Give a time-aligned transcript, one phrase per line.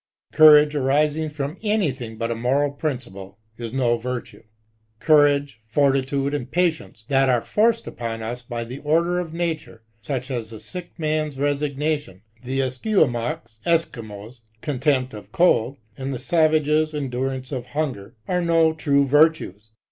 [0.31, 4.41] Courage arising from anything but a moral principle, is no virtue.
[4.97, 10.31] Courage, fortitude, and patience, that are forced upon us by the order of nature— such
[10.31, 17.67] as the sick man^s resignation, the Esquimaux contempt of cold, and the savage^s endurance of
[17.77, 19.69] hunger— are no true virtues.